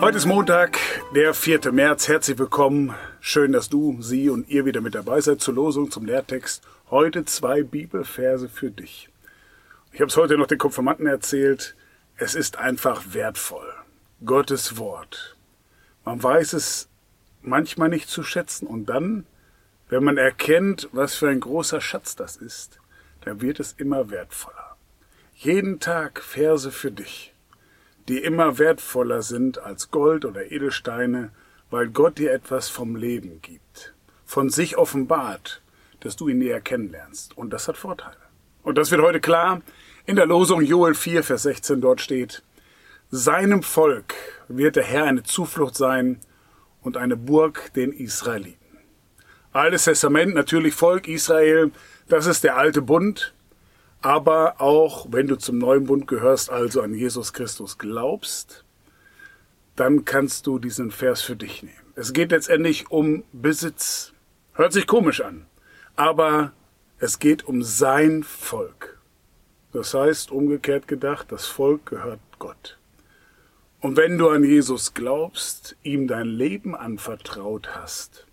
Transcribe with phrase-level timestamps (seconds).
[0.00, 0.78] Heute ist Montag,
[1.12, 1.72] der 4.
[1.72, 2.06] März.
[2.06, 2.94] Herzlich willkommen.
[3.18, 6.62] Schön, dass du, sie und ihr wieder mit dabei seid zur Losung, zum Lehrtext.
[6.88, 9.08] Heute zwei Bibelverse für dich.
[9.90, 11.74] Ich habe es heute noch den Konfirmanden erzählt.
[12.16, 13.68] Es ist einfach wertvoll.
[14.24, 15.36] Gottes Wort.
[16.04, 16.88] Man weiß es
[17.42, 19.26] manchmal nicht zu schätzen und dann,
[19.88, 22.78] wenn man erkennt, was für ein großer Schatz das ist,
[23.22, 24.76] dann wird es immer wertvoller.
[25.34, 27.34] Jeden Tag Verse für dich
[28.08, 31.30] die immer wertvoller sind als Gold oder Edelsteine,
[31.70, 33.94] weil Gott dir etwas vom Leben gibt,
[34.24, 35.60] von sich offenbart,
[36.00, 37.36] dass du ihn näher kennenlernst.
[37.36, 38.16] Und das hat Vorteile.
[38.62, 39.60] Und das wird heute klar.
[40.06, 42.42] In der Losung Joel 4, Vers 16 dort steht,
[43.10, 44.14] Seinem Volk
[44.48, 46.18] wird der Herr eine Zuflucht sein
[46.82, 48.58] und eine Burg den Israeliten.
[49.52, 51.72] Altes Testament, natürlich Volk Israel,
[52.08, 53.34] das ist der alte Bund,
[54.00, 58.64] aber auch wenn du zum neuen Bund gehörst, also an Jesus Christus glaubst,
[59.76, 61.92] dann kannst du diesen Vers für dich nehmen.
[61.94, 64.12] Es geht letztendlich um Besitz.
[64.54, 65.46] Hört sich komisch an,
[65.96, 66.52] aber
[66.98, 68.98] es geht um sein Volk.
[69.72, 72.78] Das heißt, umgekehrt gedacht, das Volk gehört Gott.
[73.80, 78.26] Und wenn du an Jesus glaubst, ihm dein Leben anvertraut hast,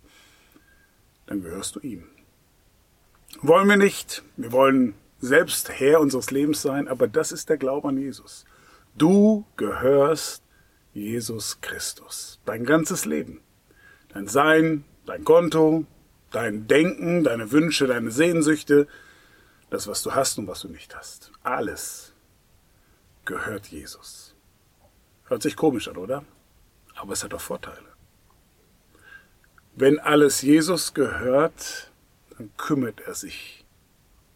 [1.26, 2.04] dann gehörst du ihm.
[3.42, 4.22] Wollen wir nicht.
[4.36, 8.44] Wir wollen selbst Herr unseres Lebens sein, aber das ist der Glaube an Jesus.
[8.96, 10.42] Du gehörst
[10.92, 12.40] Jesus Christus.
[12.46, 13.40] Dein ganzes Leben.
[14.08, 15.84] Dein Sein, dein Konto,
[16.30, 18.88] dein Denken, deine Wünsche, deine Sehnsüchte,
[19.68, 21.32] das, was du hast und was du nicht hast.
[21.42, 22.14] Alles
[23.24, 24.34] gehört Jesus.
[25.24, 26.24] Hört sich komisch an, oder?
[26.94, 27.96] Aber es hat auch Vorteile.
[29.74, 31.90] Wenn alles Jesus gehört,
[32.38, 33.65] dann kümmert er sich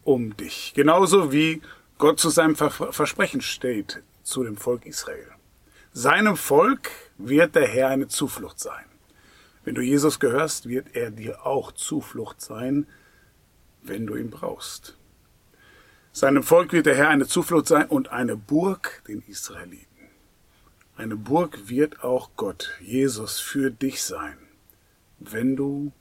[0.03, 0.73] um dich.
[0.75, 1.61] Genauso wie
[1.97, 5.27] Gott zu seinem Versprechen steht zu dem Volk Israel.
[5.93, 8.85] Seinem Volk wird der Herr eine Zuflucht sein.
[9.63, 12.87] Wenn du Jesus gehörst, wird er dir auch Zuflucht sein,
[13.83, 14.97] wenn du ihn brauchst.
[16.13, 19.85] Seinem Volk wird der Herr eine Zuflucht sein und eine Burg den Israeliten.
[20.97, 24.37] Eine Burg wird auch Gott, Jesus, für dich sein,
[25.19, 25.91] wenn du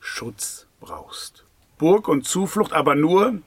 [0.00, 1.44] Schutz brauchst.
[1.82, 3.42] Burg und Zuflucht, aber nur,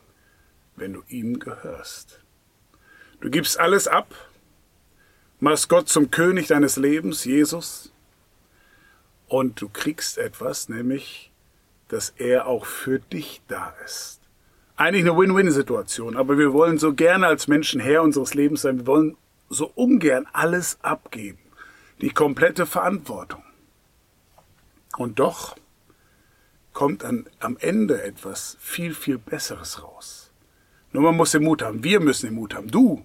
[0.75, 2.19] wenn du ihm gehörst.
[3.22, 4.13] Du gibst alles ab,
[5.40, 7.94] machst Gott zum König deines Lebens, Jesus,
[9.29, 11.31] und du kriegst etwas, nämlich,
[11.88, 14.19] dass er auch für dich da ist.
[14.75, 18.79] Eigentlich eine Win-Win-Situation, aber wir wollen so gerne als Menschen Herr unseres Lebens sein.
[18.79, 19.16] Wir wollen
[19.47, 21.40] so ungern alles abgeben.
[22.02, 23.44] Die komplette Verantwortung.
[24.97, 25.56] Und doch
[26.75, 30.31] kommt dann am Ende etwas viel, viel Besseres raus.
[30.91, 31.83] Nur man muss den Mut haben.
[31.83, 32.69] Wir müssen den Mut haben.
[32.69, 33.03] Du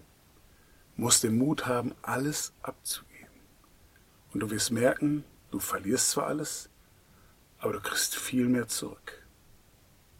[0.96, 3.30] musst den Mut haben, alles abzugeben.
[4.34, 6.68] Und du wirst merken, du verlierst zwar alles,
[7.58, 9.24] aber du kriegst viel mehr zurück.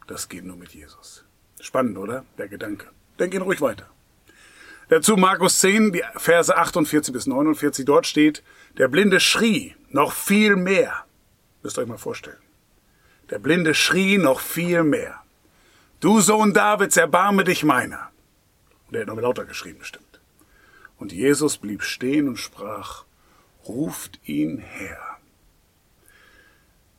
[0.07, 1.25] Das geht nur mit Jesus.
[1.61, 2.25] Spannend, oder?
[2.39, 2.87] Der Gedanke.
[3.19, 3.91] Denk ihn ruhig weiter.
[4.89, 7.85] Dazu Markus 10, die Verse 48 bis 49.
[7.85, 8.45] Dort steht,
[8.79, 11.05] der Blinde schrie noch viel mehr.
[11.63, 12.39] Müsst ihr euch mal vorstellen.
[13.31, 15.23] Der Blinde schrie noch viel mehr.
[16.01, 18.11] Du Sohn Davids, erbarme dich meiner.
[18.89, 20.21] Und er hat noch lauter geschrieben, bestimmt.
[20.99, 23.05] Und Jesus blieb stehen und sprach,
[23.67, 24.99] ruft ihn her.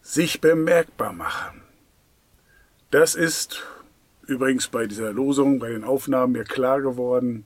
[0.01, 1.61] Sich bemerkbar machen.
[2.91, 3.63] Das ist
[4.27, 7.45] übrigens bei dieser Losung, bei den Aufnahmen mir klar geworden.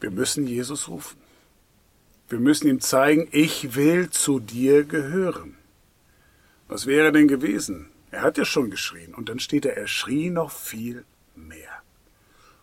[0.00, 1.18] Wir müssen Jesus rufen.
[2.28, 5.56] Wir müssen ihm zeigen, ich will zu dir gehören.
[6.68, 7.90] Was wäre denn gewesen?
[8.10, 9.14] Er hat ja schon geschrien.
[9.14, 11.04] Und dann steht er, er schrie noch viel
[11.34, 11.82] mehr.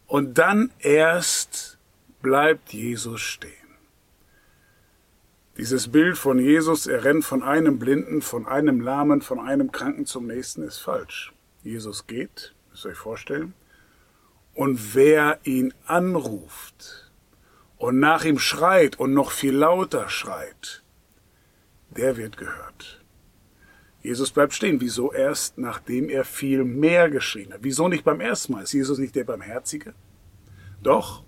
[0.08, 1.78] Und dann erst
[2.22, 3.52] bleibt Jesus stehen.
[5.58, 10.08] Dieses Bild von Jesus, er rennt von einem Blinden, von einem Lahmen, von einem Kranken
[10.08, 11.32] zum nächsten, ist falsch.
[11.62, 13.54] Jesus geht, müsst ihr euch vorstellen,
[14.56, 17.12] und wer ihn anruft
[17.78, 20.84] und nach ihm schreit und noch viel lauter schreit,
[21.92, 23.03] der wird gehört.
[24.04, 24.82] Jesus bleibt stehen.
[24.82, 27.62] Wieso erst, nachdem er viel mehr geschrien hat?
[27.64, 28.64] Wieso nicht beim ersten Mal?
[28.64, 29.94] Ist Jesus nicht der Barmherzige?
[30.84, 31.24] Doch.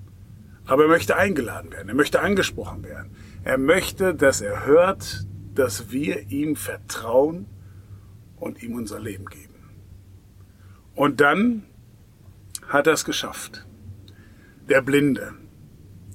[0.65, 1.87] Aber er möchte eingeladen werden.
[1.87, 3.15] Er möchte angesprochen werden.
[3.43, 7.45] Er möchte, dass er hört, dass wir ihm vertrauen
[8.35, 9.53] und ihm unser Leben geben.
[10.95, 11.63] Und dann
[12.67, 13.65] hat er es geschafft.
[14.67, 15.33] Der Blinde.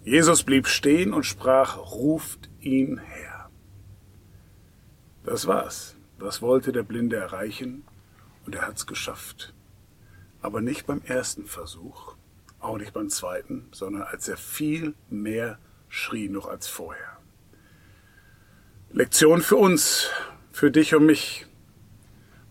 [0.05, 3.49] Jesus blieb stehen und sprach, ruft ihn her.
[5.25, 5.97] Das war's.
[6.21, 7.83] Das wollte der Blinde erreichen
[8.45, 9.55] und er hat's geschafft.
[10.43, 12.15] Aber nicht beim ersten Versuch,
[12.61, 15.59] auch nicht beim zweiten, sondern als er viel mehr
[15.89, 17.19] schrie noch als vorher.
[18.93, 20.11] Lektion für uns,
[20.53, 21.47] für dich und mich.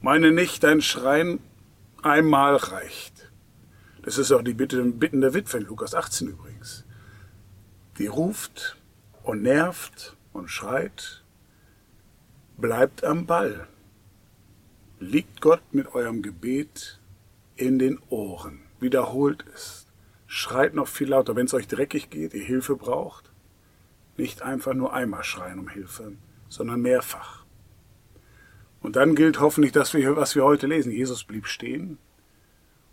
[0.02, 1.40] Meine nicht, dein Schreien
[2.02, 3.32] einmal reicht.
[4.02, 6.86] Das ist auch die Bitte, Bitten der Witwe in Lukas 18 übrigens.
[8.00, 8.78] Die ruft
[9.22, 11.24] und nervt und schreit,
[12.60, 13.68] bleibt am Ball.
[15.00, 17.00] Liegt Gott mit eurem Gebet
[17.56, 18.62] in den Ohren.
[18.80, 19.88] Wiederholt es.
[20.28, 23.32] Schreit noch viel lauter, wenn es euch dreckig geht, ihr Hilfe braucht.
[24.18, 26.14] Nicht einfach nur einmal schreien um Hilfe,
[26.50, 27.46] sondern mehrfach.
[28.82, 30.92] Und dann gilt hoffentlich das, was wir heute lesen.
[30.92, 31.98] Jesus blieb stehen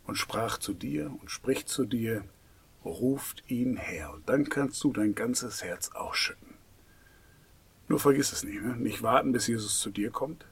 [0.07, 2.25] und sprach zu dir und spricht zu dir,
[2.85, 4.13] ruft ihn her.
[4.15, 6.56] Und dann kannst du dein ganzes Herz ausschütten.
[7.89, 8.77] Nur vergiss es nicht, ne?
[8.77, 10.45] nicht warten, bis Jesus zu dir kommt,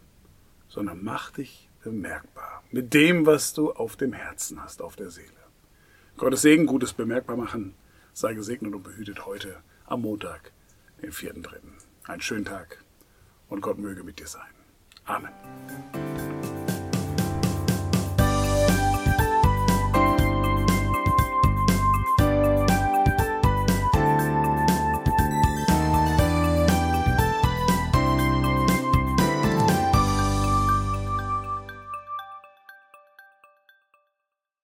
[0.68, 5.28] sondern mach dich bemerkbar mit dem, was du auf dem Herzen hast, auf der Seele.
[6.16, 7.74] Gottes Segen, Gutes bemerkbar machen,
[8.12, 10.52] sei gesegnet und behütet heute am Montag,
[11.02, 11.58] den 4.3.
[12.04, 12.82] Einen schönen Tag
[13.48, 14.42] und Gott möge mit dir sein.
[15.04, 15.32] Amen.